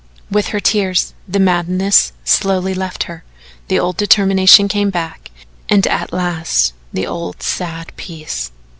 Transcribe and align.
With 0.31 0.47
her 0.47 0.59
tears 0.59 1.13
the 1.27 1.39
madness 1.39 2.11
slowly 2.25 2.73
left 2.73 3.03
her, 3.03 3.23
the 3.67 3.77
old 3.77 3.97
determination 3.97 4.67
came 4.67 4.89
back 4.89 5.29
again 5.29 5.45
and 5.69 5.85
at 5.85 6.11
last 6.11 6.73
the 6.91 7.05
old 7.05 7.43
sad 7.43 7.95
peace. 7.97 8.49